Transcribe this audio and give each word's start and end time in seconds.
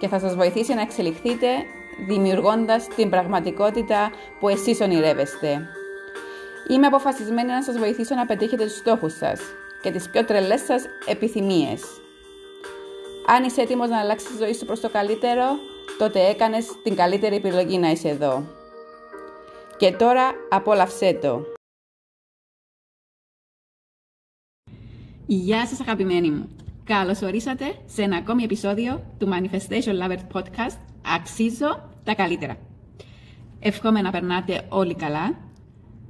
και 0.00 0.08
θα 0.08 0.18
σας 0.18 0.34
βοηθήσει 0.34 0.74
να 0.74 0.80
εξελιχθείτε 0.80 1.46
δημιουργώντας 2.06 2.86
την 2.88 3.10
πραγματικότητα 3.10 4.10
που 4.40 4.48
εσείς 4.48 4.80
ονειρεύεστε. 4.80 5.66
Είμαι 6.70 6.86
αποφασισμένη 6.86 7.48
να 7.48 7.62
σας 7.62 7.78
βοηθήσω 7.78 8.14
να 8.14 8.26
πετύχετε 8.26 8.64
τους 8.64 8.76
στόχους 8.76 9.12
σας 9.16 9.40
και 9.82 9.90
τις 9.90 10.10
πιο 10.10 10.24
τρελές 10.24 10.60
σας 10.60 10.84
επιθυμίες. 11.06 11.82
Αν 13.26 13.44
είσαι 13.44 13.60
έτοιμος 13.60 13.88
να 13.88 13.98
αλλάξεις 13.98 14.28
τη 14.28 14.36
ζωή 14.36 14.54
σου 14.54 14.66
προς 14.66 14.80
το 14.80 14.90
καλύτερο, 14.90 15.44
τότε 15.98 16.28
έκανες 16.28 16.66
την 16.82 16.94
καλύτερη 16.96 17.36
επιλογή 17.36 17.78
να 17.78 17.90
είσαι 17.90 18.08
εδώ. 18.08 18.44
Και 19.76 19.92
τώρα 19.92 20.30
απόλαυσέ 20.50 21.18
το. 21.22 21.44
Γεια 25.26 25.66
σας 25.66 25.80
αγαπημένοι 25.80 26.30
μου. 26.30 26.59
Καλώς 26.96 27.22
ορίσατε 27.22 27.64
σε 27.86 28.02
ένα 28.02 28.16
ακόμη 28.16 28.42
επεισόδιο 28.42 29.02
του 29.18 29.28
Manifestation 29.32 29.92
Lover 30.02 30.18
Podcast 30.32 30.76
Αξίζω 31.16 31.90
τα 32.04 32.14
καλύτερα. 32.14 32.56
Εύχομαι 33.58 34.00
να 34.00 34.10
περνάτε 34.10 34.66
όλοι 34.68 34.94
καλά, 34.94 35.38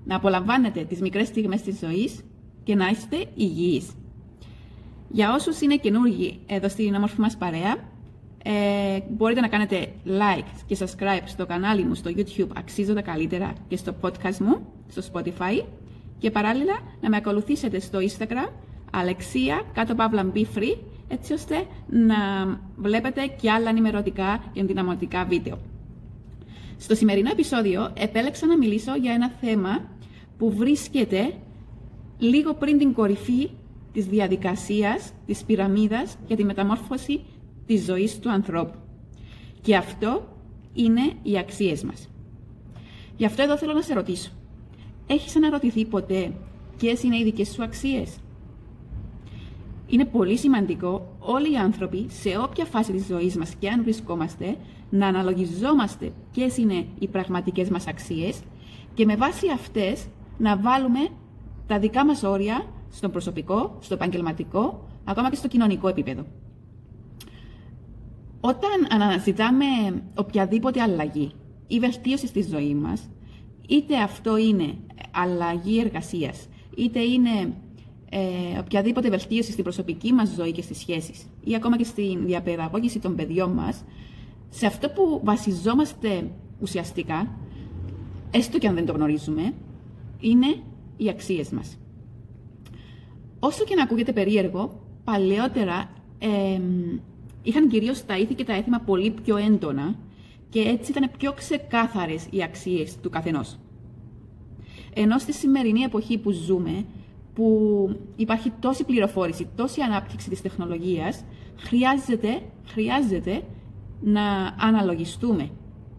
να 0.05 0.17
απολαμβάνετε 0.17 0.84
τις 0.84 1.00
μικρές 1.00 1.27
στιγμές 1.27 1.62
της 1.62 1.78
ζωής 1.78 2.20
και 2.62 2.75
να 2.75 2.89
είστε 2.89 3.17
υγιείς. 3.34 3.92
Για 5.09 5.34
όσους 5.34 5.61
είναι 5.61 5.77
καινούργοι 5.77 6.41
εδώ 6.47 6.69
στην 6.69 6.94
όμορφη 6.94 7.20
μας 7.20 7.37
παρέα, 7.37 7.77
ε, 8.44 8.98
μπορείτε 9.11 9.41
να 9.41 9.48
κάνετε 9.48 9.92
like 10.06 10.62
και 10.67 10.77
subscribe 10.81 11.22
στο 11.25 11.47
κανάλι 11.47 11.84
μου 11.84 11.94
στο 11.94 12.11
YouTube 12.17 12.48
Αξίζω 12.56 12.94
τα 12.94 13.03
καλύτερα 13.03 13.53
και 13.69 13.77
στο 13.77 13.94
podcast 14.00 14.37
μου 14.37 14.67
στο 14.89 15.03
Spotify 15.12 15.65
και 16.19 16.31
παράλληλα 16.31 16.78
να 17.00 17.09
με 17.09 17.17
ακολουθήσετε 17.17 17.81
στο 17.81 17.98
Instagram 17.98 18.48
Αλεξία 18.91 19.62
κάτω 19.72 19.94
παύλα 19.94 20.33
be 20.34 20.44
free 20.56 20.77
έτσι 21.08 21.33
ώστε 21.33 21.66
να 21.88 22.16
βλέπετε 22.77 23.27
και 23.41 23.50
άλλα 23.50 23.69
ενημερωτικά 23.69 24.44
και 24.52 24.60
ενδυναμωτικά 24.60 25.24
βίντεο. 25.24 25.58
Στο 26.77 26.94
σημερινό 26.94 27.30
επεισόδιο 27.30 27.92
επέλεξα 27.97 28.47
να 28.47 28.56
μιλήσω 28.56 28.97
για 28.97 29.12
ένα 29.12 29.28
θέμα 29.41 29.88
που 30.38 30.52
βρίσκεται 30.52 31.34
λίγο 32.19 32.55
πριν 32.55 32.78
την 32.78 32.92
κορυφή 32.92 33.50
της 33.92 34.06
διαδικασίας, 34.06 35.12
της 35.27 35.44
πυραμίδας 35.44 36.16
για 36.27 36.36
τη 36.36 36.44
μεταμόρφωση 36.44 37.20
της 37.66 37.84
ζωής 37.84 38.19
του 38.19 38.30
ανθρώπου. 38.30 38.78
Και 39.60 39.77
αυτό 39.77 40.28
είναι 40.72 41.12
οι 41.22 41.38
αξίες 41.38 41.84
μας. 41.84 42.08
Γι' 43.16 43.25
αυτό 43.25 43.42
εδώ 43.42 43.56
θέλω 43.56 43.72
να 43.72 43.82
σε 43.82 43.94
ρωτήσω. 43.94 44.30
Έχεις 45.06 45.36
αναρωτηθεί 45.36 45.84
ποτέ 45.84 46.32
ποιες 46.78 47.02
είναι 47.02 47.19
οι 47.19 47.25
δικές 47.25 47.48
σου 47.48 47.62
αξίες; 47.62 48.16
Είναι 49.91 50.05
πολύ 50.05 50.36
σημαντικό 50.36 51.16
όλοι 51.19 51.52
οι 51.52 51.56
άνθρωποι, 51.56 52.06
σε 52.08 52.28
όποια 52.42 52.64
φάση 52.64 52.92
της 52.92 53.06
ζωής 53.06 53.36
μας 53.36 53.55
και 53.55 53.69
αν 53.69 53.83
βρισκόμαστε, 53.83 54.56
να 54.91 55.06
αναλογιζόμαστε 55.06 56.12
ποιες 56.32 56.56
είναι 56.56 56.86
οι 56.98 57.08
πραγματικές 57.08 57.69
μας 57.69 57.86
αξίες 57.86 58.41
και 58.94 59.04
με 59.04 59.16
βάση 59.16 59.47
αυτές 59.54 60.06
να 60.38 60.56
βάλουμε 60.56 61.09
τα 61.66 61.78
δικά 61.78 62.04
μας 62.04 62.22
όρια 62.22 62.66
στο 62.91 63.09
προσωπικό, 63.09 63.76
στο 63.81 63.94
επαγγελματικό, 63.94 64.88
ακόμα 65.04 65.31
και 65.31 65.37
στο 65.37 65.48
κοινωνικό 65.48 65.88
επίπεδο. 65.88 66.26
Όταν 68.41 68.86
αναζητάμε 68.91 69.65
οποιαδήποτε 70.15 70.81
αλλαγή 70.81 71.32
ή 71.66 71.78
βελτίωση 71.78 72.26
στη 72.26 72.42
ζωή 72.42 72.75
μας, 72.75 73.10
είτε 73.69 73.97
αυτό 73.97 74.36
είναι 74.36 74.75
αλλαγή 75.10 75.81
εργασίας, 75.81 76.48
είτε 76.76 77.00
είναι 77.00 77.54
ε, 78.12 78.59
οποιαδήποτε 78.59 79.09
βελτίωση 79.09 79.53
στην 79.53 79.65
προσωπική 79.65 80.12
μας 80.12 80.34
ζωή 80.34 80.53
και 80.53 80.62
στις 80.62 80.78
σχέσεις 80.78 81.26
ή 81.44 81.54
ακόμα 81.54 81.76
και 81.76 81.84
στην 81.84 82.26
διαπαιδαγώγηση 82.26 82.98
των 82.98 83.15
παιδιών 83.15 83.50
μας, 83.50 83.84
σε 84.48 84.66
αυτό 84.66 84.88
που 84.88 85.21
βασιζόμαστε 85.25 86.31
ουσιαστικά, 86.60 87.38
έστω 88.31 88.59
και 88.59 88.69
αν 88.69 88.75
δεν 88.75 88.87
το 88.87 88.93
γνωρίζουμε, 88.93 89.54
είναι 90.21 90.56
οι 90.97 91.09
αξίες 91.09 91.50
μας. 91.50 91.78
Όσο 93.38 93.65
και 93.65 93.75
να 93.75 93.82
ακούγεται 93.82 94.12
περίεργο, 94.12 94.81
παλαιότερα 95.04 95.91
ε, 96.19 96.60
είχαν 97.42 97.69
κυρίως 97.69 98.04
τα 98.04 98.19
ήθη 98.19 98.34
και 98.34 98.44
τα 98.44 98.53
έθιμα 98.53 98.78
πολύ 98.78 99.10
πιο 99.10 99.37
έντονα 99.37 99.98
και 100.48 100.60
έτσι 100.60 100.91
ήταν 100.91 101.10
πιο 101.19 101.32
ξεκάθαρες 101.32 102.27
οι 102.31 102.42
αξίες 102.42 102.97
του 103.00 103.10
καθενός. 103.10 103.59
Ενώ 104.94 105.19
στη 105.19 105.32
σημερινή 105.32 105.81
εποχή 105.81 106.19
που 106.19 106.31
ζούμε, 106.31 106.84
που 107.34 107.88
υπάρχει 108.16 108.52
τόση 108.60 108.84
πληροφόρηση, 108.84 109.48
τόση 109.56 109.80
ανάπτυξη 109.80 110.28
της 110.28 110.42
τεχνολογίας, 110.42 111.24
χρειάζεται, 111.56 112.42
χρειάζεται 112.66 113.42
να 114.00 114.54
αναλογιστούμε 114.58 115.50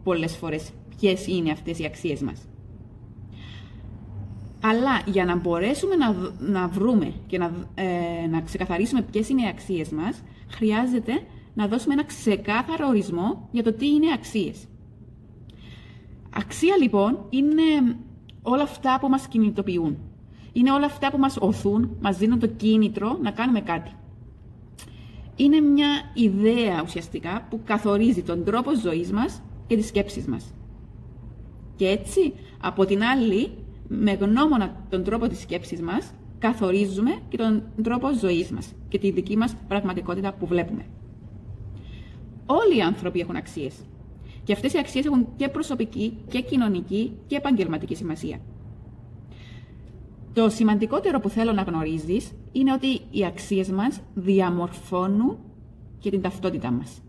πολλές 0.03 0.35
φορές 0.35 0.71
ποιες 0.97 1.27
είναι 1.27 1.51
αυτές 1.51 1.79
οι 1.79 1.85
αξίες 1.85 2.21
μας. 2.21 2.47
Αλλά 4.63 5.01
για 5.05 5.25
να 5.25 5.35
μπορέσουμε 5.35 5.95
να, 5.95 6.33
να 6.39 6.67
βρούμε 6.67 7.13
και 7.27 7.37
να, 7.37 7.51
ε, 7.75 8.27
να 8.29 8.41
ξεκαθαρίσουμε 8.41 9.01
ποιες 9.01 9.29
είναι 9.29 9.41
οι 9.41 9.47
αξίες 9.47 9.89
μας, 9.89 10.23
χρειάζεται 10.47 11.21
να 11.53 11.67
δώσουμε 11.67 11.93
ένα 11.93 12.03
ξεκάθαρο 12.03 12.87
ορισμό 12.87 13.47
για 13.51 13.63
το 13.63 13.73
τι 13.73 13.87
είναι 13.87 14.13
αξίες. 14.13 14.65
Αξία 16.35 16.77
λοιπόν 16.77 17.25
είναι 17.29 17.97
όλα 18.41 18.63
αυτά 18.63 18.97
που 19.01 19.09
μας 19.09 19.27
κινητοποιούν. 19.27 19.97
Είναι 20.53 20.71
όλα 20.71 20.85
αυτά 20.85 21.11
που 21.11 21.17
μας 21.17 21.37
οθούν, 21.39 21.97
μας 22.01 22.17
δίνουν 22.17 22.39
το 22.39 22.47
κίνητρο 22.47 23.17
να 23.21 23.31
κάνουμε 23.31 23.61
κάτι. 23.61 23.91
Είναι 25.35 25.59
μια 25.59 26.11
ιδέα 26.13 26.81
ουσιαστικά 26.83 27.47
που 27.49 27.61
καθορίζει 27.65 28.21
τον 28.21 28.43
τρόπο 28.43 28.75
ζωής 28.75 29.11
μας 29.11 29.41
και 29.67 29.75
τις 29.75 29.87
σκέψεις 29.87 30.25
μας. 30.25 30.53
Και 31.75 31.87
έτσι, 31.87 32.33
από 32.61 32.85
την 32.85 33.03
άλλη, 33.03 33.51
με 33.87 34.11
γνώμονα 34.11 34.85
τον 34.89 35.03
τρόπο 35.03 35.27
της 35.27 35.39
σκέψης 35.39 35.81
μας, 35.81 36.13
καθορίζουμε 36.39 37.11
και 37.29 37.37
τον 37.37 37.63
τρόπο 37.83 38.13
ζωής 38.13 38.51
μας 38.51 38.73
και 38.89 38.99
τη 38.99 39.11
δική 39.11 39.37
μας 39.37 39.55
πραγματικότητα 39.67 40.33
που 40.33 40.45
βλέπουμε. 40.45 40.85
Όλοι 42.45 42.77
οι 42.77 42.81
άνθρωποι 42.81 43.19
έχουν 43.19 43.35
αξίες. 43.35 43.75
Και 44.43 44.53
αυτές 44.53 44.73
οι 44.73 44.77
αξίες 44.77 45.05
έχουν 45.05 45.27
και 45.35 45.47
προσωπική 45.47 46.17
και 46.27 46.41
κοινωνική 46.41 47.11
και 47.27 47.35
επαγγελματική 47.35 47.95
σημασία. 47.95 48.39
Το 50.33 50.49
σημαντικότερο 50.49 51.19
που 51.19 51.29
θέλω 51.29 51.51
να 51.51 51.61
γνωρίζεις 51.61 52.31
είναι 52.51 52.73
ότι 52.73 52.87
οι 53.11 53.25
αξίες 53.25 53.69
μας 53.71 54.01
διαμορφώνουν 54.13 55.37
και 55.99 56.09
την 56.09 56.21
ταυτότητά 56.21 56.71
μας. 56.71 57.01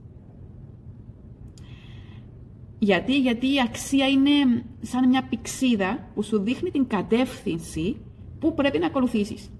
Γιατί, 2.78 3.20
γιατί 3.20 3.46
η 3.46 3.60
αξία 3.60 4.08
είναι 4.08 4.64
σαν 4.80 5.08
μια 5.08 5.26
πηξίδα 5.28 6.08
που 6.14 6.22
σου 6.22 6.40
δείχνει 6.40 6.70
την 6.70 6.86
κατεύθυνση 6.86 7.96
που 8.38 8.54
πρέπει 8.54 8.78
να 8.78 8.86
ακολουθήσεις. 8.86 9.50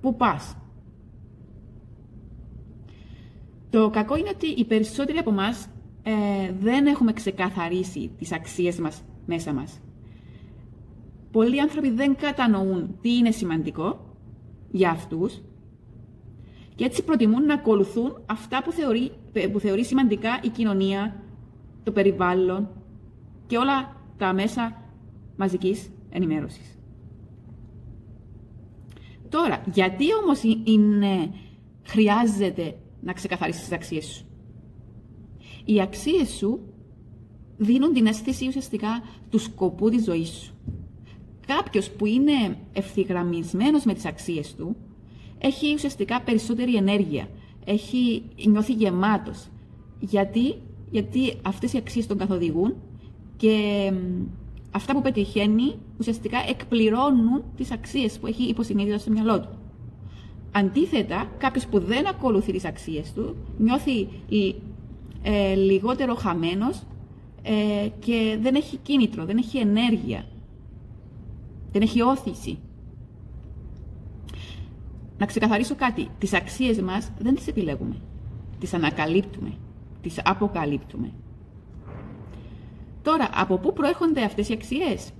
Πού 0.00 0.16
πας. 0.16 0.56
Το 3.70 3.90
κακό 3.90 4.16
είναι 4.16 4.28
ότι 4.34 4.46
οι 4.46 4.64
περισσότεροι 4.64 5.18
από 5.18 5.30
εμάς 5.30 5.68
δεν 6.60 6.86
έχουμε 6.86 7.12
ξεκαθαρίσει 7.12 8.10
τις 8.18 8.32
αξίες 8.32 8.78
μας 8.78 9.02
μέσα 9.26 9.52
μας 9.52 9.80
πολλοί 11.30 11.60
άνθρωποι 11.60 11.90
δεν 11.90 12.16
κατανοούν 12.16 12.98
τι 13.00 13.16
είναι 13.16 13.30
σημαντικό 13.30 14.16
για 14.70 14.90
αυτούς 14.90 15.40
και 16.74 16.84
έτσι 16.84 17.04
προτιμούν 17.04 17.44
να 17.44 17.54
ακολουθούν 17.54 18.22
αυτά 18.26 18.62
που 18.62 18.72
θεωρεί, 18.72 19.10
που 19.52 19.60
θεωρεί 19.60 19.84
σημαντικά 19.84 20.40
η 20.42 20.48
κοινωνία, 20.48 21.22
το 21.82 21.92
περιβάλλον 21.92 22.68
και 23.46 23.56
όλα 23.56 23.96
τα 24.16 24.32
μέσα 24.32 24.82
μαζικής 25.36 25.90
ενημέρωσης. 26.10 26.78
Τώρα, 29.28 29.62
γιατί 29.72 30.04
όμως 30.22 30.42
είναι, 30.64 31.32
χρειάζεται 31.82 32.78
να 33.00 33.12
ξεκαθαρίσεις 33.12 33.62
τις 33.62 33.72
αξίες 33.72 34.04
σου; 34.04 34.26
Οι 35.64 35.80
αξίες 35.80 36.28
σου 36.28 36.60
δίνουν 37.56 37.92
την 37.92 38.06
αίσθηση 38.06 38.46
ουσιαστικά 38.46 39.02
του 39.30 39.38
σκοπού 39.38 39.90
της 39.90 40.04
ζωής 40.04 40.28
σου. 40.28 40.54
Κάποιος 41.56 41.90
που 41.90 42.06
είναι 42.06 42.58
ευθυγραμμισμένος 42.72 43.84
με 43.84 43.94
τις 43.94 44.04
αξίες 44.04 44.54
του, 44.54 44.76
έχει 45.38 45.74
ουσιαστικά 45.74 46.20
περισσότερη 46.20 46.76
ενέργεια, 46.76 47.28
έχει 47.64 48.22
νιώθει 48.46 48.72
γεμάτος, 48.72 49.48
γιατί; 50.00 50.54
Γιατί 50.90 51.34
αυτές 51.42 51.72
οι 51.72 51.76
αξίες 51.76 52.06
τον 52.06 52.18
καθοδηγούν 52.18 52.74
και 53.36 53.56
αυτά 54.70 54.92
που 54.92 55.02
πετυχαίνει 55.02 55.74
ουσιαστικά 55.98 56.38
εκπληρώνουν 56.48 57.42
τις 57.56 57.70
αξίες 57.70 58.18
που 58.18 58.26
έχει 58.26 58.42
υποσυνείδητα 58.42 58.98
στο 58.98 59.10
μυαλό 59.10 59.40
του. 59.40 59.58
Αντίθετα, 60.52 61.30
κάποιος 61.38 61.66
που 61.66 61.78
δεν 61.78 62.06
ακολουθεί 62.06 62.52
τις 62.52 62.64
αξίες 62.64 63.12
του 63.12 63.36
νιώθει 63.58 64.08
ε, 65.22 65.54
λιγότερο 65.54 66.14
χαμένος 66.14 66.82
ε, 67.42 67.88
και 67.98 68.38
δεν 68.40 68.54
έχει 68.54 68.76
κίνητρο, 68.76 69.24
δεν 69.24 69.36
έχει 69.36 69.58
ενέργεια, 69.58 70.24
δεν 71.78 71.88
έχει 71.88 72.02
όθηση. 72.02 72.58
Να 75.18 75.26
ξεκαθαρίσω 75.26 75.74
κάτι, 75.74 76.08
τις 76.18 76.34
αξίες 76.34 76.80
μας 76.80 77.12
δεν 77.18 77.34
τις 77.34 77.46
επιλέγουμε, 77.46 77.96
τις 78.58 78.74
ανακαλύπτουμε, 78.74 79.54
τις 80.00 80.20
αποκαλύπτουμε. 80.24 81.12
Τώρα, 83.02 83.28
από 83.34 83.58
πού 83.58 83.72
προέρχονται 83.72 84.24
αυτές 84.24 84.48
οι 84.48 84.52
αξίες; 84.52 85.12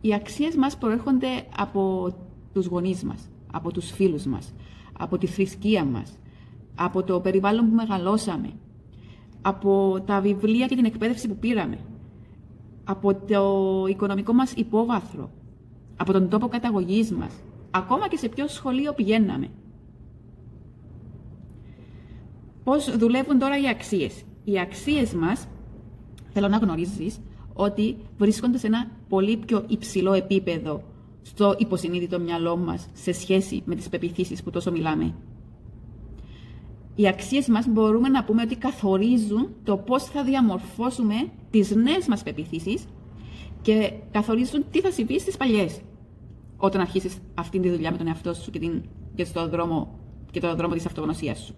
Οι 0.00 0.14
αξίες 0.14 0.56
μας 0.56 0.76
προέρχονται 0.76 1.46
από 1.56 2.14
τους 2.52 2.66
γονείς 2.66 3.04
μας, 3.04 3.30
από 3.52 3.72
τους 3.72 3.90
φίλους 3.90 4.24
μας, 4.26 4.54
από 4.98 5.18
τη 5.18 5.26
θρησκεία 5.26 5.84
μας, 5.84 6.18
από 6.74 7.02
το 7.02 7.20
περιβάλλον 7.20 7.68
που 7.68 7.74
μεγαλώσαμε, 7.74 8.52
από 9.42 10.02
τα 10.06 10.20
βιβλία 10.20 10.66
και 10.66 10.74
την 10.74 10.84
εκπαίδευση 10.84 11.28
που 11.28 11.36
πήραμε, 11.36 11.78
από 12.84 13.14
το 13.14 13.84
οικονομικό 13.88 14.32
μας 14.32 14.52
υπόβαθρο, 14.52 15.30
από 15.96 16.12
τον 16.12 16.28
τόπο 16.28 16.48
καταγωγής 16.48 17.12
μας, 17.12 17.32
ακόμα 17.70 18.08
και 18.08 18.16
σε 18.16 18.28
ποιο 18.28 18.48
σχολείο 18.48 18.92
πηγαίναμε. 18.92 19.48
Πώς 22.64 22.96
δουλεύουν 22.96 23.38
τώρα 23.38 23.60
οι 23.60 23.68
αξίες. 23.68 24.22
Οι 24.44 24.60
αξίες 24.60 25.14
μας, 25.14 25.48
θέλω 26.32 26.48
να 26.48 26.56
γνωρίζεις, 26.56 27.20
ότι 27.52 27.96
βρίσκονται 28.18 28.58
σε 28.58 28.66
ένα 28.66 28.90
πολύ 29.08 29.36
πιο 29.36 29.64
υψηλό 29.66 30.12
επίπεδο 30.12 30.82
στο 31.22 31.54
υποσυνείδητο 31.58 32.20
μυαλό 32.20 32.56
μας 32.56 32.86
σε 32.92 33.12
σχέση 33.12 33.62
με 33.64 33.74
τις 33.74 33.88
πεπιθήσεις 33.88 34.42
που 34.42 34.50
τόσο 34.50 34.70
μιλάμε. 34.70 35.14
Οι 36.94 37.08
αξίες 37.08 37.48
μας 37.48 37.66
μπορούμε 37.68 38.08
να 38.08 38.24
πούμε 38.24 38.42
ότι 38.42 38.56
καθορίζουν 38.56 39.48
το 39.64 39.76
πώς 39.76 40.04
θα 40.04 40.24
διαμορφώσουμε 40.24 41.14
τις 41.50 41.74
νέες 41.74 42.06
μας 42.08 42.22
πεπιθήσεις 42.22 42.84
και 43.66 43.92
καθορίζουν 44.10 44.64
τι 44.70 44.80
θα 44.80 44.90
συμβεί 44.90 45.20
στις 45.20 45.36
παλιές 45.36 45.80
όταν 46.56 46.80
αρχίσεις 46.80 47.18
αυτή 47.34 47.60
τη 47.60 47.70
δουλειά 47.70 47.90
με 47.90 47.96
τον 47.96 48.06
εαυτό 48.06 48.34
σου 48.34 48.50
και, 48.50 48.58
την, 48.58 48.82
και, 49.14 49.24
στο 49.24 49.48
δρόμο, 49.48 49.98
και 50.30 50.40
το 50.40 50.54
δρόμο 50.54 50.74
της 50.74 50.86
αυτογνωσίας 50.86 51.38
σου. 51.38 51.54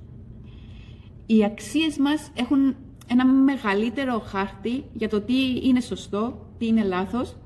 Οι 1.26 1.44
αξίες 1.44 1.98
μας 1.98 2.30
έχουν 2.34 2.76
ένα 3.06 3.26
μεγαλύτερο 3.26 4.18
χάρτη 4.18 4.84
για 4.92 5.08
το 5.08 5.20
τι 5.20 5.66
είναι 5.66 5.80
σωστό, 5.80 6.46
τι 6.58 6.66
είναι 6.66 6.82
λάθος 6.84 7.36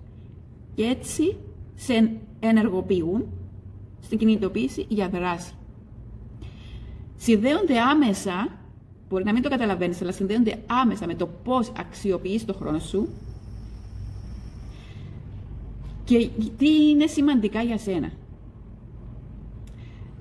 και 0.75 0.83
έτσι 0.83 1.37
σε 1.75 2.17
ενεργοποιούν 2.41 3.27
στην 4.01 4.19
κινητοποίηση 4.19 4.87
για 4.89 5.09
δράση. 5.09 5.53
Συνδέονται 7.17 7.81
άμεσα, 7.81 8.59
μπορεί 9.09 9.25
να 9.25 9.33
μην 9.33 9.43
το 9.43 9.49
καταλαβαίνεις, 9.49 10.03
αλλά 10.03 10.13
συνδέονται 10.13 10.63
άμεσα 10.67 11.07
με 11.07 11.15
το 11.15 11.27
πώς 11.27 11.73
αξιοποιείς 11.79 12.45
το 12.45 12.55
χρόνο 12.55 12.79
σου 12.79 13.09
και 16.05 16.29
τι 16.59 16.89
είναι 16.89 17.07
σημαντικά 17.07 17.63
για 17.63 17.79
σένα; 17.79 18.11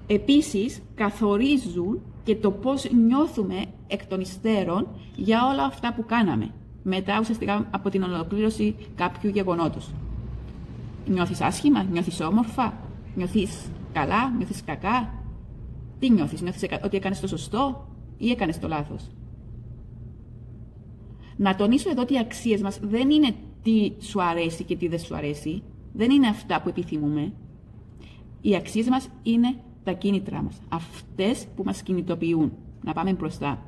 Επίσης, 0.08 0.82
καθορίζουν 0.96 2.02
και 2.24 2.36
το 2.36 2.52
πώς 2.52 2.92
νιώθουμε 2.92 3.66
εκ 3.88 4.06
των 4.06 4.20
υστέρων 4.20 4.88
για 5.16 5.48
όλα 5.54 5.64
αυτά 5.64 5.94
που 5.94 6.06
κάναμε, 6.06 6.54
μετά 6.84 7.20
ουσιαστικά 7.20 7.68
από 7.72 7.90
την 7.90 8.04
ολοκλήρωση 8.04 8.76
κάποιου 8.96 9.30
γεγονότος. 9.30 9.92
Νιώθεις 11.08 11.42
άσχημα, 11.42 11.84
νιώθεις 11.84 12.22
όμορφα, 12.22 12.74
νιώθεις 13.16 13.70
καλά, 13.94 14.30
νιώθεις 14.38 14.64
κακά. 14.64 15.14
Τι 16.00 16.10
νιώθεις, 16.10 16.42
νιώθεις 16.42 16.70
ότι 16.84 16.98
έκανες 16.98 17.20
το 17.20 17.28
σωστό 17.28 17.88
ή 18.18 18.30
έκανες 18.30 18.60
το 18.60 18.68
λάθος; 18.68 19.08
Να 21.38 21.56
τονίσω 21.56 21.90
εδώ 21.90 22.02
ότι 22.02 22.14
οι 22.14 22.20
αξίες 22.20 22.62
μας 22.62 22.80
δεν 22.84 23.10
είναι 23.10 23.36
τι 23.64 23.92
σου 24.00 24.22
αρέσει 24.22 24.64
και 24.64 24.76
τι 24.76 24.88
δεν 24.88 25.00
σου 25.00 25.16
αρέσει. 25.16 25.64
Δεν 26.02 26.10
είναι 26.12 26.28
αυτά 26.28 26.62
που 26.62 26.70
επιθυμούμε. 26.70 27.34
Οι 28.42 28.56
αξίες 28.56 28.88
μας 28.88 29.10
είναι 29.24 29.56
τα 29.84 29.92
κίνητρά 29.92 30.42
μας. 30.42 30.62
Αυτές 30.70 31.48
που 31.56 31.64
μας 31.64 31.84
κινητοποιούν 31.84 32.52
να 32.84 32.94
πάμε 32.94 33.14
μπροστά. 33.14 33.66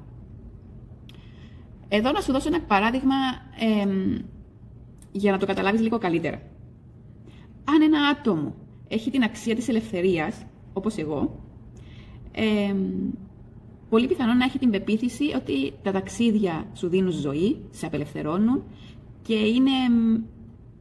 Εδώ 1.87 2.11
να 2.11 2.21
σου 2.21 2.31
δώσω 2.31 2.47
ένα 2.47 2.61
παράδειγμα 2.61 3.15
για 5.11 5.31
να 5.31 5.37
το 5.37 5.45
καταλάβεις 5.45 5.81
λίγο 5.81 5.97
καλύτερα. 5.97 6.41
Αν 7.63 7.81
ένα 7.81 7.99
άτομο 7.99 8.55
έχει 8.87 9.11
την 9.11 9.23
αξία 9.23 9.55
της 9.55 9.67
ελευθερίας, 9.67 10.45
όπως 10.73 10.97
εγώ, 10.97 11.39
πολύ 13.89 14.07
πιθανό 14.07 14.33
να 14.33 14.45
έχει 14.45 14.59
την 14.59 14.69
πεποίθηση 14.69 15.23
ότι 15.35 15.73
τα 15.81 15.91
ταξίδια 15.91 16.65
σου 16.73 16.87
δίνουν 16.87 17.11
ζωή, 17.11 17.57
σε 17.69 17.85
απελευθερώνουν 17.85 18.63
και 19.21 19.35
είναι 19.35 19.71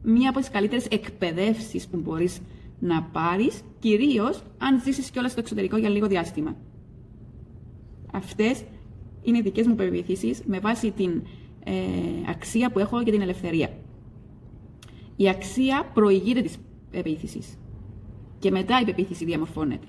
μία 0.02 0.30
από 0.30 0.38
τις 0.38 0.50
καλύτερες 0.50 0.86
εκπαιδεύσεις 0.86 1.88
που 1.88 1.96
μπορείς 1.96 2.40
να 2.78 3.02
πάρεις, 3.02 3.62
κυρίως 3.78 4.42
αν 4.58 4.82
ζήσεις 4.82 5.10
κιόλας 5.10 5.30
στο 5.30 5.40
εξωτερικό 5.40 5.76
για 5.76 5.88
λίγο 5.88 6.06
διάστημα. 6.06 6.56
Αυτές 8.12 8.64
είναι 9.22 9.38
οι 9.38 9.42
δικές 9.42 9.66
μου 9.66 9.74
πεποίθησεις 9.74 10.42
με 10.46 10.58
βάση 10.58 10.90
την 10.90 11.22
ε, 11.64 11.72
αξία 12.28 12.70
που 12.70 12.78
έχω 12.78 13.00
για 13.00 13.12
την 13.12 13.20
ελευθερία. 13.20 13.70
Η 15.16 15.28
αξία 15.28 15.90
προηγείται 15.94 16.40
της 16.40 16.56
πεποίθησης 16.90 17.58
και 18.38 18.50
μετά 18.50 18.80
η 18.80 18.84
πεποίθηση 18.84 19.24
διαμορφώνεται. 19.24 19.86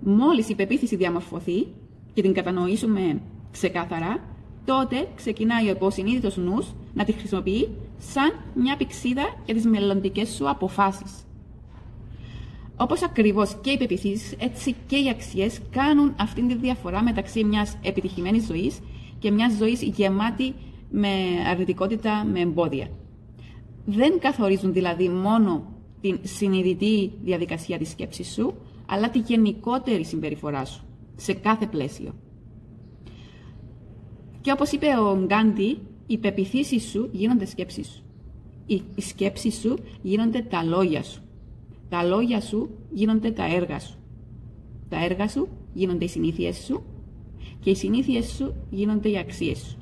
Μόλις 0.00 0.48
η 0.48 0.54
πεποίθηση 0.54 0.96
διαμορφωθεί 0.96 1.66
και 2.12 2.22
την 2.22 2.32
κατανοήσουμε 2.32 3.20
ξεκάθαρα, 3.50 4.27
τότε 4.68 5.08
ξεκινάει 5.14 5.66
ο 5.66 5.70
υποσυνείδητος 5.70 6.36
νους 6.36 6.66
να 6.94 7.04
τη 7.04 7.12
χρησιμοποιεί 7.12 7.68
σαν 7.98 8.32
μια 8.54 8.76
πηξίδα 8.76 9.22
για 9.44 9.54
τις 9.54 9.66
μελλοντικές 9.66 10.28
σου 10.28 10.48
αποφάσεις. 10.48 11.12
Όπως 12.76 13.02
ακριβώς 13.02 13.56
και 13.60 13.70
οι 13.70 13.76
πεπιθήσεις, 13.76 14.34
έτσι 14.38 14.74
και 14.86 14.96
οι 14.96 15.08
αξίες 15.08 15.60
κάνουν 15.70 16.14
αυτήν 16.18 16.48
τη 16.48 16.54
διαφορά 16.54 17.02
μεταξύ 17.02 17.44
μιας 17.44 17.76
επιτυχημένης 17.82 18.46
ζωής 18.46 18.80
και 19.18 19.30
μιας 19.30 19.52
ζωής 19.52 19.82
γεμάτη 19.82 20.54
με 20.90 21.08
αρνητικότητα, 21.50 22.24
με 22.24 22.40
εμπόδια. 22.40 22.88
Δεν 23.84 24.18
καθορίζουν 24.18 24.72
δηλαδή 24.72 25.08
μόνο 25.08 25.72
την 26.00 26.18
συνειδητή 26.22 27.12
διαδικασία 27.22 27.78
της 27.78 27.90
σκέψης 27.90 28.32
σου, 28.32 28.54
αλλά 28.86 29.10
τη 29.10 29.18
γενικότερη 29.18 30.04
συμπεριφορά 30.04 30.64
σου, 30.64 30.84
σε 31.16 31.32
κάθε 31.32 31.66
πλαίσιο. 31.66 32.14
Και 34.48 34.54
όπως 34.54 34.72
είπε 34.72 34.86
ο 34.86 35.24
Γκάντι, 35.26 35.78
οι 36.06 36.18
πεπιθήσεις 36.18 36.82
σου 36.82 37.08
γίνονται 37.12 37.44
σκέψεις 37.44 37.86
σου. 37.86 38.02
Οι 38.66 39.00
σκέψεις 39.00 39.54
σου 39.54 39.78
γίνονται 40.02 40.42
τα 40.42 40.62
λόγια 40.62 41.02
σου. 41.02 41.22
Τα 41.88 42.02
λόγια 42.02 42.40
σου 42.40 42.70
γίνονται 42.92 43.30
τα 43.30 43.54
έργα 43.54 43.78
σου. 43.78 43.98
Τα 44.88 45.04
έργα 45.04 45.28
σου 45.28 45.48
γίνονται 45.72 46.04
οι 46.04 46.08
συνήθειες 46.08 46.56
σου 46.56 46.82
και 47.60 47.70
οι 47.70 47.74
συνήθειες 47.74 48.26
σου 48.26 48.54
γίνονται 48.70 49.10
οι 49.10 49.18
αξίες 49.18 49.58
σου. 49.58 49.76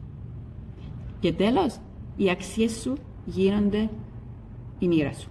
Και 1.20 1.32
τέλος, 1.32 1.78
οι 2.16 2.30
αξίες 2.30 2.72
σου 2.72 2.92
γίνονται 3.24 3.90
η 4.78 4.86
μοίρα 4.88 5.12
σου. 5.12 5.30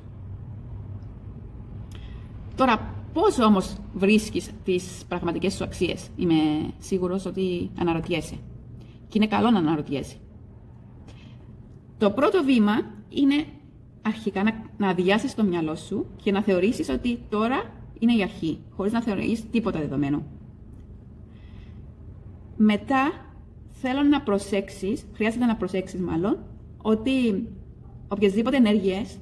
Τώρα, 2.56 2.96
πώς 3.14 3.40
όμως 3.40 3.76
βρίσκεις 3.94 4.52
τις 4.64 5.04
πραγματικές 5.08 5.54
σου 5.54 5.64
αξίες; 5.64 6.10
Είμαι 6.16 6.36
σίγουρος 6.80 7.26
ότι 7.26 7.70
αναρωτιέσαι. 7.80 8.36
Και 9.16 9.22
είναι 9.24 9.30
καλό 9.36 9.52
να 9.52 9.60
αναρωτιέσαι. 9.60 10.16
Το 11.98 12.12
πρώτο 12.12 12.44
βήμα 12.44 12.74
είναι 13.10 13.46
αρχικά 14.02 14.44
να, 14.44 14.52
να 14.78 14.88
αδειάσεις 14.90 15.36
το 15.36 15.44
μυαλό 15.44 15.76
σου 15.76 16.06
και 16.24 16.32
να 16.32 16.42
θεωρήσεις 16.42 16.90
ότι 16.90 17.20
τώρα 17.30 17.64
είναι 18.00 18.14
η 18.14 18.22
αρχή, 18.22 18.60
χωρίς 18.76 18.92
να 18.92 19.02
θεωρείς 19.02 19.50
τίποτα 19.50 19.80
δεδομένο. 19.80 20.24
Μετά 22.58 23.12
θέλω 23.70 24.04
να 24.04 24.22
προσέξεις, 24.22 25.06
χρειάζεται 25.14 25.46
να 25.46 25.56
προσέξεις 25.56 26.00
μάλλον, 26.00 26.38
ότι 26.82 27.48
οποιασδήποτε 28.08 28.58
ενέργειες 28.58 29.18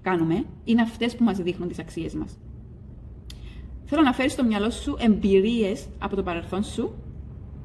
κάνουμε 0.00 0.44
είναι 0.64 0.82
αυτές 0.82 1.16
που 1.16 1.24
μας 1.24 1.38
δείχνουν 1.38 1.68
τις 1.68 1.78
αξίες 1.78 2.14
μας. 2.14 2.38
Θέλω 3.84 4.02
να 4.02 4.12
φέρεις 4.12 4.32
στο 4.32 4.44
μυαλό 4.44 4.70
σου 4.70 4.96
εμπειρίες 4.98 5.86
από 5.98 6.16
το 6.16 6.22
παρελθόν 6.22 6.62
σου, 6.62 6.92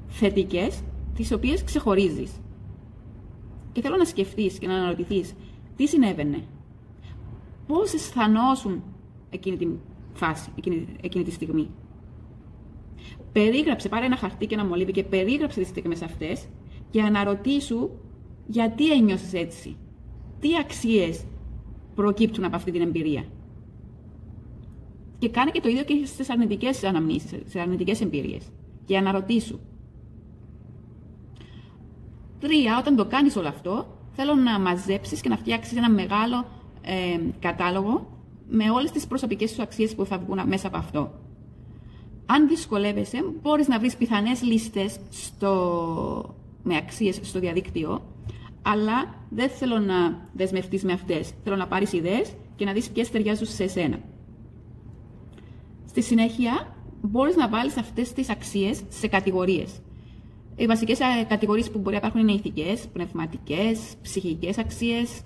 θετικές, 0.07 0.81
τις 1.17 1.31
οποίες 1.31 1.63
ξεχωρίζεις. 1.63 2.31
Και 3.71 3.81
θέλω 3.81 3.95
να 3.95 4.05
σκεφτείς 4.05 4.59
και 4.59 4.67
να 4.67 4.75
αναρωτηθείς 4.75 5.33
τι 5.75 5.87
συνέβαινε, 5.87 6.43
πώς 7.67 7.93
αισθανόσουν 7.93 8.83
εκείνη 9.29 9.57
τη 9.57 9.67
φάση, 10.13 10.49
εκείνη, 10.55 10.87
εκείνη 11.01 11.23
τη 11.23 11.31
στιγμή; 11.31 11.69
Περίγραψε, 13.31 13.89
πάρε 13.89 14.05
ένα 14.05 14.15
χαρτί 14.15 14.45
και 14.45 14.53
ένα 14.55 14.65
μολύβι 14.65 14.91
και 14.91 15.03
περίγραψε 15.03 15.59
τις 15.59 15.69
στιγμές 15.69 16.01
αυτές 16.01 16.47
και 16.89 17.01
αναρωτήσου 17.01 17.89
γιατί 18.47 18.91
ένιωσες 18.91 19.33
έτσι. 19.33 19.77
Τι 20.39 20.49
αξίες 20.59 21.25
προκύπτουν 21.95 22.43
από 22.43 22.55
αυτή 22.55 22.71
την 22.71 22.81
εμπειρία; 22.81 23.23
Και 25.17 25.29
κάνε 25.29 25.51
και 25.51 25.59
το 25.59 25.69
ίδιο 25.69 25.83
και 25.83 26.05
στις 26.05 26.29
αρνητικές 26.29 26.83
αναμνήσεις, 26.83 27.29
στι 27.47 27.59
αρνητικές 27.59 28.01
εμπειρίες. 28.01 28.51
Και 28.85 28.97
αναρωτήσου. 28.97 29.59
Τρία, 32.39 32.77
όταν 32.79 32.95
το 32.95 33.05
κάνεις 33.05 33.35
όλο 33.35 33.47
αυτό, 33.47 33.97
θέλω 34.11 34.35
να 34.35 34.59
μαζέψεις 34.59 35.21
και 35.21 35.29
να 35.29 35.37
φτιάξεις 35.37 35.77
ένα 35.77 35.89
μεγάλο 35.89 36.45
ε, 36.81 37.19
κατάλογο 37.39 38.07
με 38.47 38.69
όλες 38.69 38.91
τις 38.91 39.07
προσωπικές 39.07 39.49
σου 39.49 39.61
αξίες 39.61 39.95
που 39.95 40.05
θα 40.05 40.17
βγουν 40.17 40.47
μέσα 40.47 40.67
από 40.67 40.77
αυτό. 40.77 41.11
Αν 42.25 42.47
δυσκολεύεσαι, 42.47 43.23
μπορείς 43.41 43.67
να 43.67 43.79
βρεις 43.79 43.97
πιθανές 43.97 44.41
λίστες 44.41 44.99
στο... 45.09 46.35
με 46.63 46.75
αξίες 46.75 47.19
στο 47.23 47.39
διαδίκτυο, 47.39 48.01
αλλά 48.61 49.15
δεν 49.29 49.49
θέλω 49.49 49.79
να 49.79 50.27
δεσμευτείς 50.33 50.83
με 50.83 50.93
αυτές. 50.93 51.31
Θέλω 51.43 51.55
να 51.55 51.67
πάρεις 51.67 51.93
ιδέες 51.93 52.33
και 52.55 52.65
να 52.65 52.73
δεις 52.73 52.89
ποιες 52.89 53.11
ταιριάζουν 53.11 53.45
σε 53.45 53.63
εσένα. 53.63 53.99
Στη 55.87 56.01
συνέχεια, 56.01 56.75
μπορείς 57.01 57.35
να 57.35 57.49
βάλεις 57.49 57.77
αυτές 57.77 58.13
τις 58.13 58.29
αξίες 58.29 58.83
σε 58.89 59.07
κατηγορίες. 59.07 59.81
Οι 60.59 60.65
βασικές 60.65 60.99
κατηγορίες 61.27 61.71
που 61.71 61.79
μπορεί 61.79 61.91
να 61.91 61.97
υπάρχουν 61.97 62.21
είναι 62.21 62.31
ηθικές, 62.31 62.87
πνευματικές, 62.93 63.95
ψυχικές 64.01 64.57
αξίες, 64.57 65.21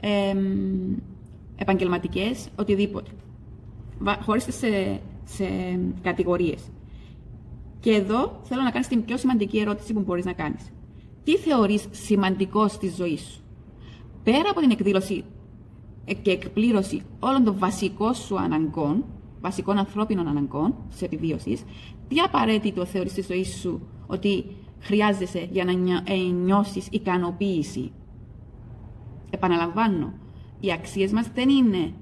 ε, 0.00 0.34
επαγγελματικές, 1.56 2.48
οτιδήποτε. 2.56 3.10
Χωρίστε 4.22 4.50
σε, 4.50 5.00
σε 5.24 5.46
κατηγορίες. 6.02 6.62
Και 7.80 7.90
εδώ 7.90 8.40
θέλω 8.42 8.62
να 8.62 8.70
κάνεις 8.70 8.88
την 8.88 9.04
πιο 9.04 9.16
σημαντική 9.16 9.58
ερώτηση 9.58 9.92
που 9.92 10.00
μπορείς 10.00 10.24
να 10.24 10.32
κάνεις. 10.32 10.70
Τι 11.24 11.36
θεωρείς 11.36 11.86
σημαντικό 11.90 12.68
στη 12.68 12.88
ζωή 12.88 13.16
σου; 13.16 13.42
Πέρα 14.22 14.50
από 14.50 14.60
την 14.60 14.70
εκδήλωση 14.70 15.24
και 16.22 16.30
εκπλήρωση 16.30 17.02
όλων 17.20 17.44
των 17.44 17.58
βασικών 17.58 18.14
σου 18.14 18.38
αναγκών, 18.38 19.04
βασικών 19.40 19.78
ανθρώπινων 19.78 20.28
αναγκών 20.28 20.74
τη 20.98 21.04
επιβίωσης, 21.04 21.62
τι 22.08 22.18
απαραίτητο 22.18 22.84
θεωρείς 22.84 23.12
στη 23.12 23.22
ζωή 23.22 23.44
σου 23.44 23.88
ότι 24.06 24.44
χρειάζεσαι 24.84 25.48
για 25.50 25.64
να 25.64 25.72
ε, 25.72 26.16
νιώσεις 26.32 26.88
ικανοποίηση. 26.90 27.92
Επαναλαμβάνω, 29.30 30.12
οι 30.60 30.72
αξίες 30.72 31.12
μας 31.12 31.30
δεν 31.34 31.48
είναι 31.48 31.92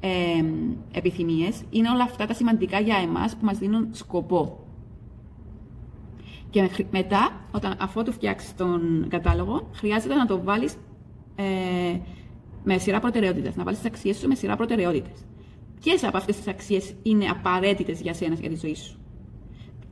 ε, 0.00 0.44
επιθυμίες, 0.92 1.62
είναι 1.70 1.90
όλα 1.90 2.02
αυτά 2.02 2.26
τα 2.26 2.34
σημαντικά 2.34 2.80
για 2.80 2.96
εμάς 2.96 3.36
που 3.36 3.44
μας 3.44 3.58
δίνουν 3.58 3.88
σκοπό. 3.90 4.64
Και 6.50 6.70
μετά, 6.90 7.30
όταν, 7.50 7.76
αφού 7.80 8.02
του 8.02 8.12
φτιάξεις 8.12 8.54
τον 8.54 9.06
κατάλογο, 9.08 9.68
χρειάζεται 9.72 10.14
να 10.14 10.26
το 10.26 10.42
βάλεις 10.42 10.76
ε, 11.36 11.44
με 12.64 12.78
σειρά 12.78 13.00
προτεραιότητες, 13.00 13.56
να 13.56 13.64
βάλεις 13.64 13.78
τις 13.78 13.88
αξίες 13.88 14.16
σου 14.16 14.28
με 14.28 14.34
σειρά 14.34 14.56
προτεραιότητες. 14.56 15.24
Ποιες 15.80 16.04
από 16.04 16.16
αυτές 16.16 16.36
τις 16.36 16.48
αξίες 16.48 16.94
είναι 17.02 17.26
απαραίτητες 17.26 18.00
για 18.00 18.14
σένα, 18.14 18.34
για 18.34 18.48
τη 18.48 18.56
ζωή 18.56 18.74
σου; 18.74 18.99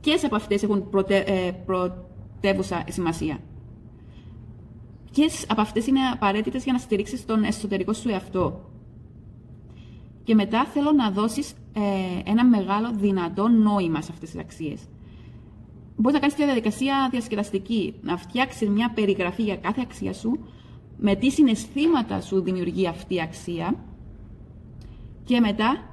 Ποιες 0.01 0.23
από 0.23 0.35
αυτές 0.35 0.63
έχουν 0.63 0.89
προτε, 0.89 1.17
ε, 1.17 1.51
πρωτεύουσα 1.51 2.83
σημασία; 2.89 3.39
Ποιες 5.11 5.45
από 5.49 5.61
αυτές 5.61 5.87
είναι 5.87 5.99
απαραίτητες 6.13 6.63
για 6.63 6.73
να 6.73 6.79
στηρίξεις 6.79 7.25
τον 7.25 7.43
εσωτερικό 7.43 7.93
σου 7.93 8.09
εαυτό; 8.09 8.71
Και 10.23 10.35
μετά 10.35 10.65
θέλω 10.65 10.91
να 10.91 11.11
δώσεις 11.11 11.51
ε, 11.73 12.29
ένα 12.29 12.45
μεγάλο 12.45 12.91
δυνατό 12.93 13.47
νόημα 13.47 14.01
σε 14.01 14.11
αυτές 14.11 14.29
τις 14.29 14.39
αξίες. 14.39 14.81
Μπορείς 15.95 16.13
να 16.13 16.19
κάνεις 16.19 16.35
τη 16.35 16.43
διαδικασία 16.43 17.07
διασκεδαστική, 17.11 17.93
να 18.01 18.17
φτιάξεις 18.17 18.69
μια 18.69 18.91
περιγραφή 18.93 19.43
για 19.43 19.55
κάθε 19.55 19.81
αξία 19.81 20.13
σου, 20.13 20.39
με 20.97 21.15
τι 21.15 21.29
συναισθήματα 21.29 22.21
σου 22.21 22.41
δημιουργεί 22.41 22.87
αυτή 22.87 23.15
η 23.15 23.21
αξία 23.21 23.75
και 25.23 25.39
μετά 25.39 25.89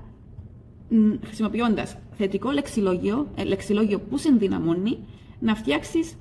χρησιμοποιώντας 1.25 1.97
θετικό 2.17 2.51
λεξιλόγιο, 2.51 3.27
ε, 3.35 3.45
λεξιλόγιο 3.45 4.01
που 4.01 4.19
σε 4.19 4.29
ενδυναμώνει, 4.29 4.99
να 5.39 5.55
φτιάξεις 5.55 6.17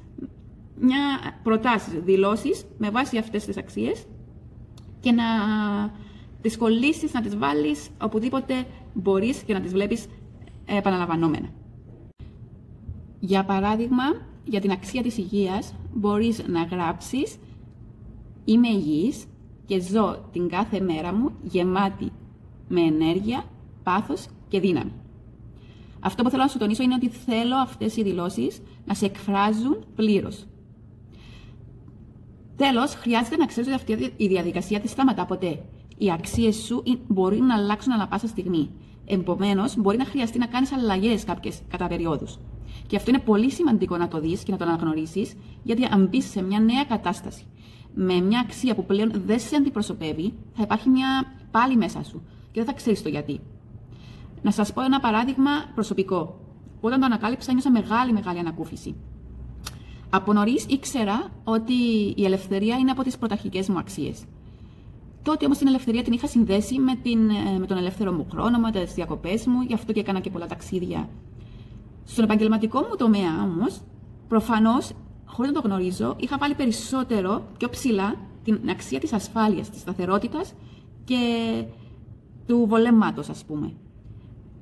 μια 0.79 0.97
προτάσεις, 1.43 1.93
δηλώσεις 2.03 2.65
με 2.77 2.89
βάση 2.89 3.17
αυτές 3.17 3.45
τις 3.45 3.57
αξίες 3.57 4.05
και 4.99 5.11
να 5.11 5.23
τις 6.41 6.57
κολλήσεις, 6.57 7.13
να 7.13 7.21
τις 7.21 7.37
βάλεις 7.37 7.89
οπουδήποτε 8.01 8.65
μπορείς 8.93 9.43
και 9.43 9.53
να 9.53 9.61
τις 9.61 9.71
βλέπεις 9.71 10.05
επαναλαμβανόμενα. 10.65 11.49
Για 13.19 13.45
παράδειγμα, 13.45 14.03
για 14.43 14.61
την 14.61 14.71
αξία 14.71 15.01
της 15.01 15.17
υγείας 15.17 15.73
μπορείς 15.93 16.47
να 16.47 16.63
γράψεις 16.63 17.37
«Είμαι 18.45 18.67
υγιής 18.67 19.25
και 19.65 19.81
ζω 19.81 20.29
την 20.31 20.49
κάθε 20.49 20.79
μέρα 20.79 21.13
μου 21.13 21.31
γεμάτη 21.43 22.11
με 22.67 22.81
ενέργεια, 22.81 23.43
πάθος 23.83 24.27
και 24.47 24.59
δύναμη». 24.59 24.91
Αυτό 26.05 26.23
που 26.23 26.29
θέλω 26.29 26.41
να 26.41 26.47
σου 26.47 26.57
τονίσω 26.57 26.83
είναι 26.83 26.93
ότι 26.93 27.09
θέλω 27.09 27.55
αυτές 27.55 27.97
οι 27.97 28.03
δηλώσεις 28.03 28.61
να 28.85 28.93
σε 28.93 29.05
εκφράζουν 29.05 29.85
πλήρως. 29.95 30.45
Τέλος, 32.55 32.95
χρειάζεται 32.95 33.35
να 33.35 33.45
ξέρεις 33.45 33.73
ότι 33.73 33.93
αυτή 33.93 34.13
η 34.17 34.27
διαδικασία 34.27 34.79
δεν 34.79 34.87
σταματά 34.87 35.25
ποτέ. 35.25 35.63
Οι 35.97 36.11
αξίες 36.11 36.55
σου 36.55 36.83
μπορεί 37.07 37.39
να 37.39 37.55
αλλάξουν 37.55 37.91
ανά 37.91 38.07
πάσα 38.07 38.27
στιγμή. 38.27 38.69
Επομένως, 39.05 39.75
μπορεί 39.77 39.97
να 39.97 40.05
χρειαστεί 40.05 40.37
να 40.37 40.45
κάνεις 40.45 40.71
αλλαγές 40.73 41.23
κάποιες 41.23 41.61
κατά 41.69 41.87
περιόδους. 41.87 42.37
Και 42.87 42.95
αυτό 42.95 43.09
είναι 43.09 43.19
πολύ 43.19 43.51
σημαντικό 43.51 43.97
να 43.97 44.07
το 44.07 44.19
δεις 44.19 44.43
και 44.43 44.51
να 44.51 44.57
το 44.57 44.63
αναγνωρίσεις, 44.63 45.33
γιατί 45.63 45.83
αν 45.91 46.07
μπεις 46.07 46.29
σε 46.29 46.41
μια 46.41 46.59
νέα 46.59 46.83
κατάσταση 46.83 47.45
με 47.93 48.21
μια 48.21 48.39
αξία 48.39 48.75
που 48.75 48.85
πλέον 48.85 49.11
δεν 49.25 49.39
σε 49.39 49.55
αντιπροσωπεύει, 49.55 50.33
θα 50.53 50.63
υπάρχει 50.63 50.89
μια 50.89 51.07
πάλι 51.51 51.75
μέσα 51.75 52.03
σου 52.03 52.21
και 52.51 52.63
δεν 52.63 52.65
θα 52.65 52.73
ξέρεις 52.73 53.03
το 53.03 53.09
γιατί. 53.09 53.39
Να 54.45 54.51
σας 54.51 54.73
πω 54.73 54.81
ένα 54.81 54.99
παράδειγμα 54.99 55.51
προσωπικό. 55.75 56.39
Όταν 56.81 56.99
το 56.99 57.05
ανακάλυψα, 57.05 57.49
ένιωσα 57.49 57.71
μεγάλη, 57.71 58.13
μεγάλη 58.13 58.39
ανακούφιση. 58.39 58.95
Από 60.09 60.33
νωρίς 60.33 60.65
ήξερα 60.69 61.27
ότι 61.43 61.73
η 62.15 62.25
ελευθερία 62.25 62.75
είναι 62.75 62.91
από 62.91 63.03
τις 63.03 63.17
πρωταρχικές 63.17 63.69
μου 63.69 63.77
αξίες. 63.77 64.23
Τότε 65.23 65.45
όμως 65.45 65.57
την 65.57 65.67
ελευθερία 65.67 66.03
την 66.03 66.13
είχα 66.13 66.27
συνδέσει 66.27 66.79
με, 66.79 66.95
την, 66.95 67.29
ε, 67.29 67.59
με 67.59 67.65
τον 67.65 67.77
ελεύθερο 67.77 68.11
μου 68.11 68.27
χρόνο, 68.31 68.59
με 68.59 68.71
τις 68.71 68.93
διακοπές 68.93 69.45
μου, 69.45 69.61
γι' 69.61 69.73
αυτό 69.73 69.93
και 69.93 69.99
έκανα 69.99 70.19
και 70.19 70.29
πολλά 70.29 70.47
ταξίδια. 70.47 71.09
Στον 72.03 72.23
επαγγελματικό 72.23 72.79
μου 72.79 72.95
τομέα 72.97 73.41
όμως, 73.43 73.81
προφανώς, 74.27 74.91
χωρίς 75.25 75.51
να 75.51 75.61
το 75.61 75.67
γνωρίζω, 75.67 76.15
είχα 76.17 76.37
βάλει 76.37 76.55
περισσότερο, 76.55 77.43
πιο 77.57 77.69
ψηλά, 77.69 78.15
την 78.43 78.69
αξία 78.69 78.99
της 78.99 79.13
ασφάλειας, 79.13 79.69
της 79.69 79.79
σταθερότητας 79.79 80.53
και 81.03 81.17
του 82.47 82.65
βολέματο, 82.67 83.23
ας 83.29 83.45
πούμε. 83.45 83.73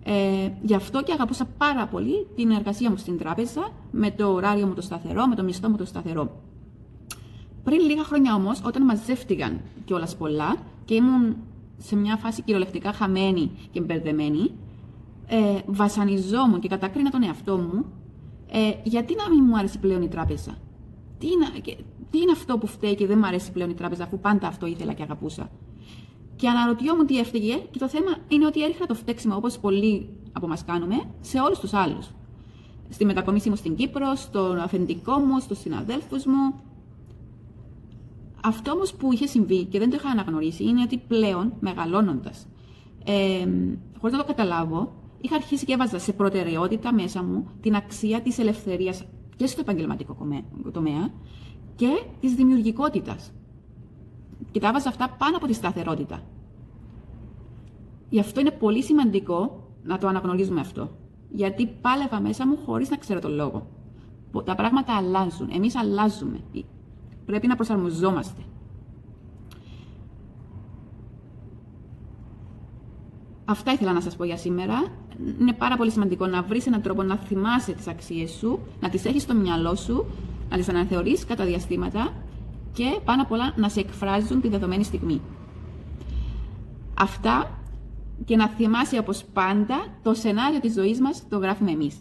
Ε, 0.06 0.50
γι' 0.62 0.76
αυτό 0.76 1.04
και 1.04 1.12
αγαπούσα 1.12 1.46
πάρα 1.58 1.88
πολύ 1.88 2.28
την 2.36 2.52
εργασία 2.52 2.90
μου 2.90 2.98
στην 2.98 3.18
τράπεζα, 3.18 3.70
με 3.92 4.12
το 4.12 4.34
ωράριο 4.34 4.68
μου 4.68 4.74
το 4.74 4.82
σταθερό, 4.82 5.28
με 5.28 5.36
το 5.36 5.44
μισθό 5.44 5.70
μου 5.70 5.78
το 5.78 5.86
σταθερό. 5.86 6.42
Πριν 7.64 7.80
λίγα 7.80 8.04
χρόνια 8.04 8.36
όμως, 8.36 8.62
όταν 8.66 8.84
μαζεύτηκαν 8.84 9.62
κιόλας 9.86 10.18
πολλά 10.18 10.56
και 10.86 10.94
ήμουν 10.94 11.36
σε 11.78 11.96
μια 11.96 12.16
φάση 12.16 12.42
κυριολεκτικά 12.42 12.94
χαμένη 12.94 13.52
και 13.72 13.82
μπερδεμένη, 13.82 14.52
ε, 15.28 15.60
βασανιζόμουν 15.66 16.60
και 16.60 16.68
κατάκρινα 16.68 17.10
τον 17.10 17.24
εαυτό 17.24 17.58
μου, 17.58 17.86
ε, 18.52 18.72
γιατί 18.84 19.16
να 19.16 19.36
μην 19.36 19.44
μου 19.48 19.58
άρεσε 19.58 19.78
πλέον 19.78 20.02
η 20.02 20.08
τράπεζα; 20.08 20.58
Τι 21.18 21.28
είναι, 21.28 21.76
τι 22.10 22.18
είναι 22.20 22.32
αυτό 22.32 22.58
που 22.58 22.68
φταίει 22.68 22.96
και 22.96 23.08
δεν 23.08 23.18
μου 23.18 23.26
αρέσει 23.26 23.52
πλέον 23.52 23.70
η 23.70 23.74
τράπεζα, 23.74 24.04
αφού 24.04 24.20
πάντα 24.20 24.48
αυτό 24.48 24.66
ήθελα 24.66 24.94
και 24.94 25.04
αγαπούσα; 25.04 25.50
Και 26.36 26.50
αναρωτιόμουν 26.50 27.06
τι 27.06 27.20
έφταιγε, 27.20 27.56
και 27.72 27.80
το 27.80 27.90
θέμα 27.90 28.18
είναι 28.28 28.46
ότι 28.46 28.64
έριχνα 28.64 28.86
το 28.86 28.94
φταίξιμο, 28.94 29.36
όπως 29.36 29.60
πολλοί 29.60 30.10
από 30.32 30.46
εμάς 30.46 30.66
κάνουμε, 30.66 30.96
σε 31.22 31.40
όλους 31.40 31.60
τους 31.60 31.74
άλλους. 31.74 32.10
Στη 32.90 33.06
μετακομίση 33.06 33.50
μου 33.50 33.56
στην 33.56 33.76
Κύπρο, 33.76 34.16
στον 34.16 34.58
αφεντικό 34.58 35.20
μου, 35.20 35.40
στους 35.40 35.60
συναδέλφους 35.60 36.26
μου. 36.26 36.62
Αυτό 38.44 38.72
όμως 38.72 38.94
που 38.94 39.14
είχε 39.14 39.28
συμβεί 39.28 39.64
και 39.66 39.80
δεν 39.80 39.90
το 39.90 39.96
είχα 39.96 40.10
αναγνωρίσει 40.10 40.64
είναι 40.64 40.82
ότι 40.82 40.98
πλέον 40.98 41.54
μεγαλώνοντας, 41.60 42.48
ε, 43.06 43.48
χωρίς 44.00 44.16
να 44.16 44.22
το 44.22 44.28
καταλάβω, 44.28 44.94
είχα 45.22 45.36
αρχίσει 45.36 45.66
και 45.66 45.74
έβαζα 45.74 46.00
σε 46.00 46.14
προτεραιότητα 46.14 46.94
μέσα 46.94 47.24
μου 47.24 47.48
την 47.62 47.76
αξία 47.76 48.22
της 48.22 48.38
ελευθερίας 48.38 49.06
και 49.36 49.46
στο 49.46 49.62
επαγγελματικό 49.62 50.18
τομέα 50.72 51.14
και 51.76 52.04
της 52.20 52.34
δημιουργικότητας. 52.34 53.32
Και 54.52 54.60
τα 54.60 54.68
έβαζα 54.68 54.90
αυτά 54.90 55.10
πάνω 55.18 55.38
από 55.38 55.48
τη 55.48 55.54
σταθερότητα. 55.54 56.22
Γι' 58.10 58.20
αυτό 58.20 58.40
είναι 58.40 58.52
πολύ 58.52 58.84
σημαντικό 58.84 59.68
να 59.84 59.98
το 59.98 60.08
αναγνωρίζουμε 60.08 60.60
αυτό. 60.60 60.90
Γιατί 61.30 61.68
πάλευα 61.68 62.22
μέσα 62.22 62.48
μου 62.48 62.58
χωρίς 62.66 62.90
να 62.90 62.98
ξέρω 62.98 63.20
τον 63.20 63.32
λόγο. 63.32 63.68
Τα 64.44 64.56
πράγματα 64.56 64.98
αλλάζουν. 64.98 65.50
Εμείς 65.54 65.76
αλλάζουμε. 65.76 66.40
Πρέπει 67.26 67.48
να 67.48 67.56
προσαρμοζόμαστε. 67.56 68.42
Αυτά 73.46 73.72
ήθελα 73.72 73.94
να 73.94 74.02
σας 74.02 74.16
πω 74.16 74.24
για 74.24 74.38
σήμερα. 74.38 74.84
Είναι 75.40 75.54
πάρα 75.54 75.76
πολύ 75.78 75.92
σημαντικό 75.92 76.28
να 76.28 76.42
βρεις 76.42 76.68
έναν 76.68 76.82
τρόπο 76.82 77.04
να 77.04 77.16
θυμάσαι 77.16 77.72
τις 77.72 77.88
αξίες 77.88 78.32
σου, 78.32 78.60
να 78.80 78.90
τις 78.90 79.06
έχεις 79.06 79.22
στο 79.22 79.34
μυαλό 79.34 79.76
σου, 79.76 80.06
να 80.50 80.58
τις 80.58 80.70
αναθεωρείς 80.70 81.26
κατά 81.26 81.46
διαστήματα 81.46 82.14
και 82.74 83.00
πάνω 83.06 83.22
απ' 83.22 83.32
όλα 83.32 83.54
να 83.56 83.70
σε 83.70 83.80
εκφράζουν 83.80 84.42
τη 84.42 84.48
δεδομένη 84.48 84.84
στιγμή. 84.84 85.22
Αυτά 87.00 87.60
και 88.26 88.36
να 88.36 88.48
θυμάσαι 88.48 88.98
όπως 88.98 89.24
πάντα 89.34 89.76
το 90.04 90.14
σενάριο 90.14 90.60
της 90.60 90.74
ζωής 90.74 91.02
μας 91.02 91.28
το 91.30 91.38
γράφουμε 91.38 91.72
εμείς. 91.72 91.96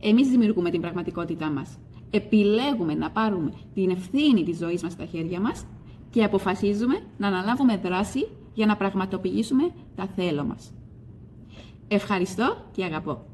Εμείς 0.00 0.28
δημιουργούμε 0.28 0.70
την 0.70 0.80
πραγματικότητά 0.80 1.50
μας. 1.50 1.78
Επιλέγουμε 2.10 2.94
να 2.94 3.10
πάρουμε 3.10 3.52
την 3.74 3.90
ευθύνη 3.90 4.42
της 4.42 4.56
ζωής 4.56 4.82
μας 4.82 4.92
στα 4.92 5.04
χέρια 5.04 5.40
μας 5.40 5.66
και 6.10 6.24
αποφασίζουμε 6.24 7.00
να 7.18 7.26
αναλάβουμε 7.26 7.76
δράση 7.76 8.28
για 8.54 8.66
να 8.66 8.76
πραγματοποιήσουμε 8.76 9.70
τα 9.94 10.06
θέλω 10.16 10.44
μας. 10.44 10.72
Ευχαριστώ 11.88 12.56
και 12.72 12.84
αγαπώ. 12.84 13.31